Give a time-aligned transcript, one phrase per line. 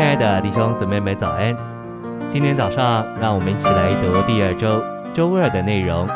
[0.00, 1.54] 亲爱的弟兄姊妹们，早安！
[2.30, 4.82] 今天早上，让我们一起来读第二周
[5.12, 6.08] 周二的内容。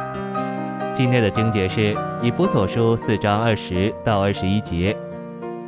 [0.94, 4.96] 今天的经节是以弗所书四章二十到二十一节。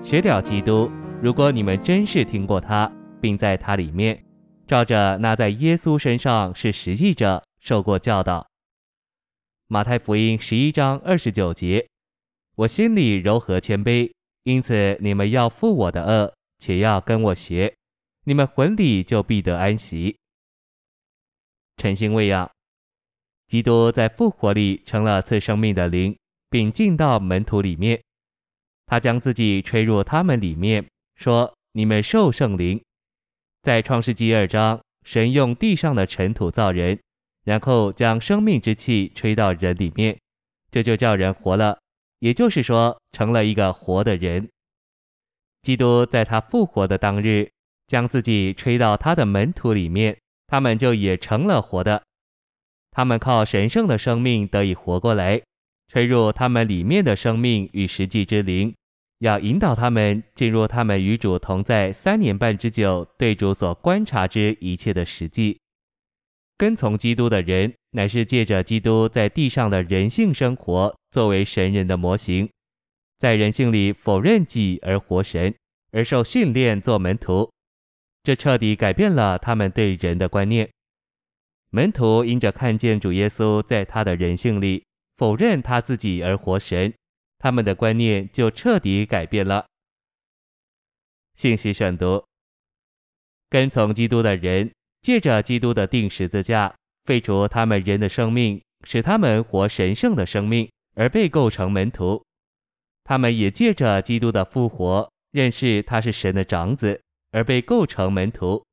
[0.02, 4.24] 学了基督，如果你们真是听过他，并在他里面，
[4.66, 8.46] 照着那在耶稣身上是实际者受过教导。
[9.68, 11.86] 马太福音十一章二十九节，
[12.56, 14.10] 我心里柔和谦卑，
[14.44, 17.74] 因此你们要负我的轭，且要跟我学。
[18.28, 20.16] 你们魂里就必得安息。
[21.76, 22.50] 晨星喂养，
[23.46, 26.16] 基督在复活里成了赐生命的灵，
[26.50, 28.02] 并进到门徒里面。
[28.86, 32.82] 他将自己吹入他们里面，说：“你们受圣灵。”
[33.62, 36.98] 在创世纪二章，神用地上的尘土造人，
[37.44, 40.18] 然后将生命之气吹到人里面，
[40.72, 41.78] 这就叫人活了，
[42.18, 44.48] 也就是说，成了一个活的人。
[45.62, 47.48] 基督在他复活的当日。
[47.86, 52.02] 将自己吹到他的门徒里面，他们就也成了活的。
[52.90, 55.42] 他们靠神圣的生命得以活过来，
[55.88, 58.74] 吹入他们里面的生命与实际之灵，
[59.18, 65.58] 要引导他们进入他们与主同在三年半之久，对主所观察之一切的实际。
[66.58, 72.48] 跟从基督的人，乃是借着基督在地上的人性生活，作为神人的模型，
[73.18, 75.54] 在人性里否认己而活神，
[75.92, 77.50] 而受训练做门徒。
[78.26, 80.68] 这彻底改变了他们对人的观念。
[81.70, 86.92] 门徒因着看见主耶稣在他的人性里否认他自己而活神，
[87.38, 89.64] 他们的观念就彻底改变了。
[91.36, 92.24] 信息选读：
[93.48, 96.74] 跟从基督的人，借着基督的钉十字架，
[97.04, 102.20] 废除他们人的生命，使他们活神圣的生命，而被构成门徒。
[103.04, 107.00] 他们也借着基督的复活，认识他是神的长子。
[107.32, 108.64] 而被构成门徒。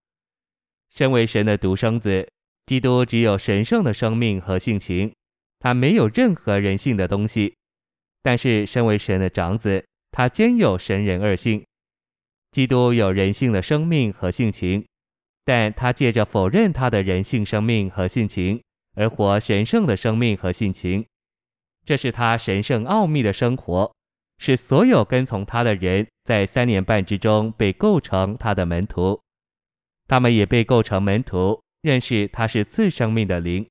[0.90, 2.27] 身为神的独生子，
[2.66, 5.14] 基督只有神圣的生命和性情，
[5.60, 7.55] 他没有任何人性的东西。
[8.22, 11.64] 但是，身为神的长子，他兼有神人二性。
[12.52, 14.86] 基督有人性的生命和性情，
[15.44, 18.61] 但他借着否认他的人性生命和性情，
[18.95, 21.06] 而活神圣的生命和性情。
[21.83, 23.94] 这是他神圣奥秘的生活。
[24.39, 29.22] 是所有跟从他的人在三年半之中被构成他的门徒，
[30.08, 33.67] 他们也被构成门徒，认识他是次生命的灵。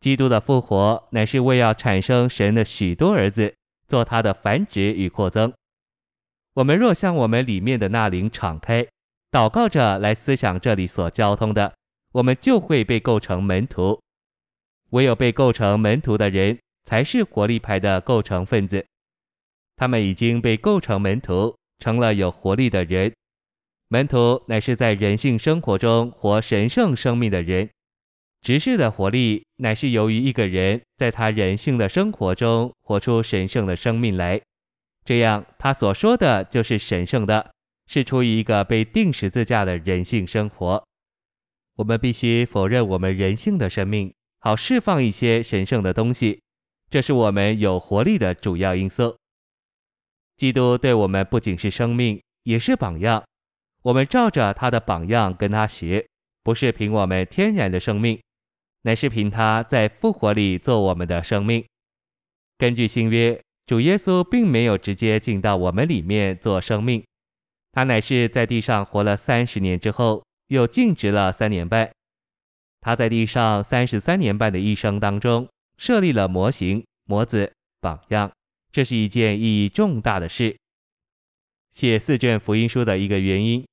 [0.00, 3.54] 基督的复活乃是为要产生神的许多儿子，
[3.86, 5.52] 做他的繁殖与扩增。
[6.54, 8.86] 我们若向我们里面的那灵敞开，
[9.30, 11.72] 祷告着来思想这里所交通的，
[12.12, 14.00] 我们就会被构成门徒。
[14.90, 18.84] 唯有被构成门徒的人，才是活力派的构成分子。
[19.76, 23.12] 他们已经被构成门徒，成了有活力的人。
[23.88, 27.68] 门徒乃是在人性生活中活神圣生命的人。
[28.40, 34.40] 执事的活力乃是由于一个人在他人性的生活中活出神圣的生命来，
[35.04, 37.52] 这样他所说的就是神圣的，
[37.86, 40.84] 是出于一个被钉十字架的人性生活。
[41.76, 46.42] 我们必须否认我们人性的生命，好释放一些神圣的东西，
[46.90, 49.16] 这是我们有活力的主要因素。
[50.36, 53.22] 基督对我们不仅是生命，也是榜样。
[53.82, 56.06] 我们照着他的榜样跟他学，
[56.42, 58.20] 不是凭我们天然的生命，
[58.82, 61.64] 乃是凭他在复活里做我们的生命。
[62.58, 67.04] 根据新约，主耶稣并没有直接进到我们里面做生命，
[67.72, 71.90] 他乃是在地上活了三十年之后，又静职了三年半。
[72.80, 78.30] 他在地上三十三年半的一生当中，设立了模型、模子、榜样。
[78.72, 80.56] 这是一件意义重大的事。
[81.70, 83.64] 写四卷福音书的一个原因，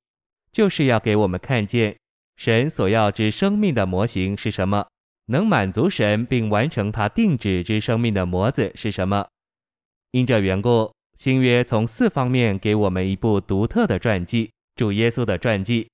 [0.52, 1.96] 就是要给我们看见
[2.36, 4.86] 神所要之生命的模型是什么，
[5.26, 9.26] 能满足神并完成他定旨之生命的模子是什么。
[10.12, 15.88] 因这缘故，新约从四方面给我们一部独特的传记——主耶稣的传记。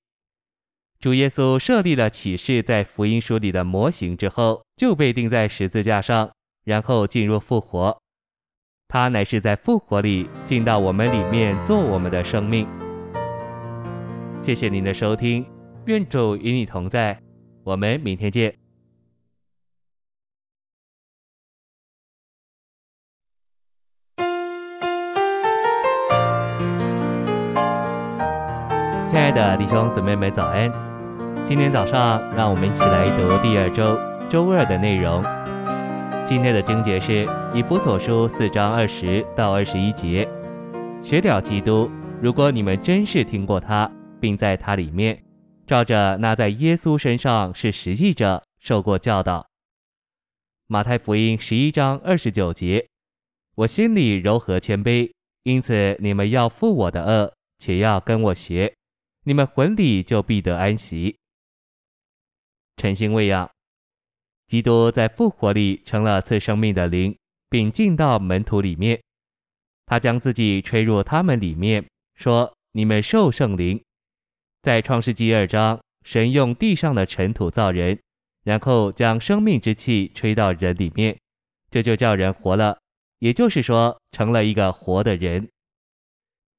[0.99, 6.31] 主耶稣设立了启示在福音书里的模型之后，就被钉在十字架上，
[6.63, 8.01] 然后进入复活。
[8.89, 12.65] 他乃是在复活里进到我们里面做我们的生命。
[14.41, 15.45] 谢谢您的收听，
[15.87, 17.19] 愿主与你同在，
[17.65, 18.55] 我们明天见。
[29.09, 30.71] 亲爱的弟兄姊妹们，早安！
[31.45, 33.99] 今天早上，让我们一起来读第二周
[34.29, 35.21] 周二的内容。
[36.25, 37.25] 今天的经节是
[37.57, 40.29] 以弗所书四章二十到二十一节。
[41.01, 41.89] 学了基督，
[42.21, 45.19] 如果你们真是听过他，并在他里面，
[45.65, 49.43] 照着那在耶稣身上是实际者受过教导。
[50.67, 52.87] 马太福音十一章二十九节：
[53.55, 55.11] 我心里柔和谦卑，
[55.41, 58.71] 因此你们要负我的轭，且要跟我学，
[59.23, 61.17] 你们魂里就必得安息。
[62.75, 63.49] 晨星喂养，
[64.45, 67.17] 基督在复活里成了赐生命的灵，
[67.49, 68.99] 并进到门徒里面。
[69.85, 71.85] 他将自己吹入他们里面，
[72.15, 73.81] 说：“你们受圣灵。”
[74.61, 77.97] 在创世纪二章，神用地上的尘土造人，
[78.43, 81.17] 然后将生命之气吹到人里面，
[81.71, 82.77] 这就叫人活了，
[83.19, 85.47] 也就是说，成了一个活的人。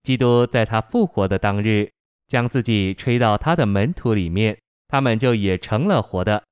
[0.03, 1.91] 基督在他复活的当日，
[2.29, 6.43] 将自己吹到他的门徒里面，他们就也成了活的。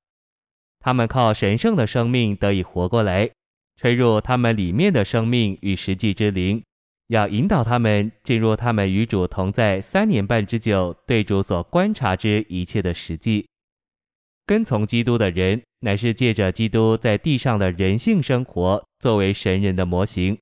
[0.81, 3.31] 他们靠神圣的生命得以活过来。
[3.77, 6.63] 吹入他们里面的生命与实际之灵，
[7.09, 13.47] 要引导他们进入他们与主同在三年半之久，对主所观察之一切的实际。
[14.47, 20.39] 跟从基督的人，乃是借着基督在地上的人性生活，作为神人的模型，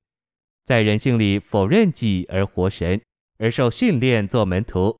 [0.64, 3.00] 在人性里否认己而活神，
[3.38, 4.96] 而受训练做门徒。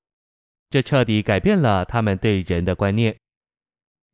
[0.70, 3.14] 这彻底改变了他们对人的观念。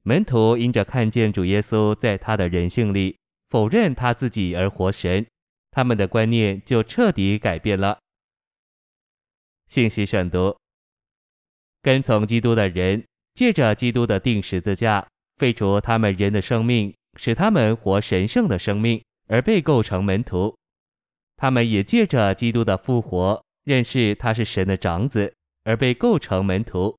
[0.02, 3.16] 门徒因着看见主耶稣在他的人性里。
[3.50, 5.26] 否认他自己而活神，
[5.72, 7.98] 他们的观念就彻底改变了。
[9.66, 10.56] 信息选读：
[11.82, 13.04] 跟从基督的人，
[13.34, 15.06] 借着基督的钉十字架，
[15.36, 20.56] 废除他们人的生命，使他们活神圣的生命，而被构成门徒。
[21.36, 25.32] 他们也借着基督的复活，认识他是神的长子，
[25.64, 26.96] 而被构成门徒。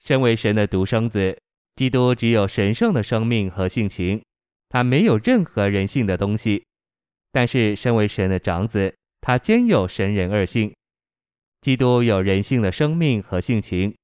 [0.00, 1.38] 身为神的独生子，
[1.76, 4.20] 基督只有神圣的生命和性情。
[4.68, 6.64] 他没有任何人性的东西，
[7.30, 10.72] 但是身为神的长子，他兼有神人二性。
[11.60, 13.94] 基督有人性的生命和性情，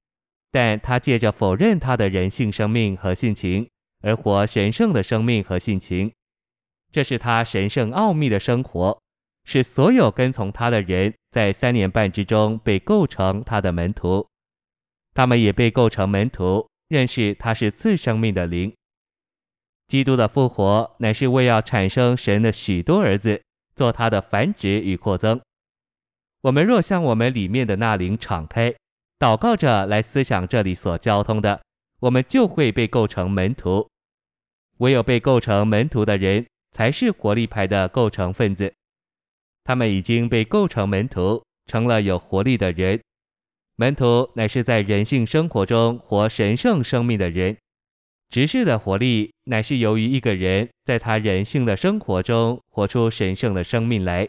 [0.51, 3.69] 但他借着否认他的人性生命和性情，
[4.01, 6.11] 而活神圣的生命和性情。
[6.91, 8.99] 这是他神圣奥秘的生活，
[9.45, 14.27] 是所有跟从他的人在三年半之中被构成他的门徒，
[15.13, 18.73] 他们也被构成门徒，认识他是次生命的灵。
[19.91, 23.41] 基督的复活乃是为要产生神的许多儿子，
[23.75, 25.41] 做他的繁殖与扩增。
[26.43, 28.73] 我们若向我们里面的那灵敞开，
[29.19, 31.59] 祷告着来思想这里所交通的，
[31.99, 33.85] 我们就会被构成门徒。
[34.77, 38.73] 唯有被构成门徒的人，才是活力派的构成分子。
[39.65, 42.97] 他们已经被构成门徒，成了有活力的人。
[43.75, 47.57] 门徒乃是在人性生活中活神圣生命的人。
[48.31, 54.25] 执事的活力，乃是由于一个人在他人性的生活中活出神圣的生命来，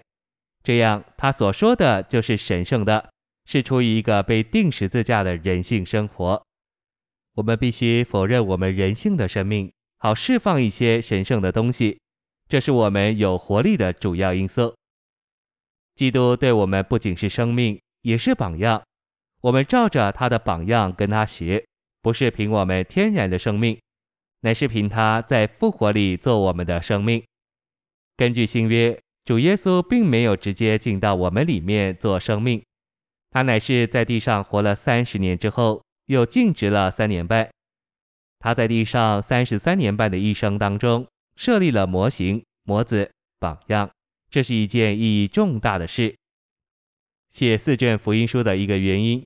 [0.64, 3.10] 这样他所说的就是神圣的，
[3.46, 6.44] 是出于一个被钉十字架的人性生活。
[7.36, 12.00] 我们必须否认我们人性的生命，好释放一些神圣的东西，
[12.48, 14.74] 这是我们有活力的主要因素。
[15.94, 18.82] 基督对我们不仅是生命，也是榜样。
[19.42, 21.64] 我们照着他的榜样跟他学，
[22.00, 23.78] 不是凭我们天然的生命。
[24.42, 27.22] 乃是凭他在复活里做我们的生命。
[28.16, 32.62] 根据新约，主耶稣并没有直接进到我们里面做生命，
[33.30, 37.48] 他乃是在地上活了三十年之后，又静止了三年半。
[38.40, 41.06] 他在地上三十三年半的一生当中，
[41.36, 43.88] 设立了模型、模子、榜样，
[44.28, 46.16] 这是一件意义重大的事。
[47.30, 49.24] 写四卷福音书的一个原因，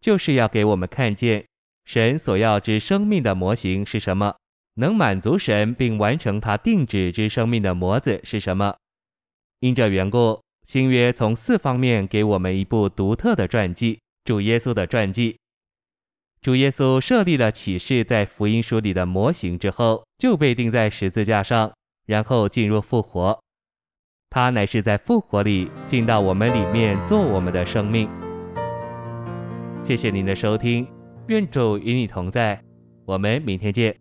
[0.00, 1.46] 就是要给我们看见
[1.86, 4.36] 神所要之生命的模型是什么。
[4.80, 8.74] 能满足神并完成他定旨之生命的模子是什么？
[9.60, 15.36] 因这缘故，新约从四方面给我们一部独特的传记——主耶稣的传记。
[16.40, 21.70] 主耶稣设立了启示在福音书里的模型之后，就被钉在十字架上，
[22.06, 23.38] 然后进入复活。
[24.30, 28.08] 他乃是在复活里进到我们里面做我们的生命。
[29.82, 30.88] 谢谢您的收听，
[31.26, 32.58] 愿主与你同在，
[33.04, 33.99] 我们明天见。